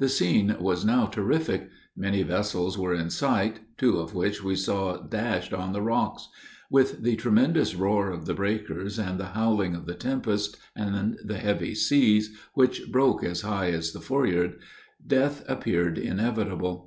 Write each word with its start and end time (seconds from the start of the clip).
The 0.00 0.08
scene 0.08 0.56
was 0.58 0.84
now 0.84 1.06
terrific; 1.06 1.70
many 1.96 2.24
vessels 2.24 2.76
were 2.76 2.94
in 2.96 3.10
sight, 3.10 3.60
two 3.76 4.00
of 4.00 4.12
which 4.12 4.42
we 4.42 4.56
saw 4.56 4.96
dashed 4.96 5.52
on 5.54 5.72
the 5.72 5.80
rocks; 5.80 6.26
with 6.68 7.04
the 7.04 7.14
tremendous 7.14 7.76
roar 7.76 8.10
of 8.10 8.26
the 8.26 8.34
breakers, 8.34 8.98
and 8.98 9.20
the 9.20 9.26
howling 9.36 9.76
of 9.76 9.86
the 9.86 9.94
tempest, 9.94 10.56
and 10.74 11.16
the 11.24 11.38
heavy 11.38 11.76
sea, 11.76 12.20
which 12.54 12.90
broke 12.90 13.22
as 13.22 13.42
high 13.42 13.70
as 13.70 13.92
the 13.92 14.00
fore 14.00 14.26
yard, 14.26 14.54
death 15.06 15.44
appeared 15.46 15.96
inevitable. 15.96 16.86